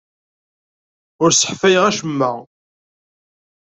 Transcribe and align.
Ur 1.23 1.31
sseḥfayeɣ 1.31 1.83
acemma. 1.89 2.31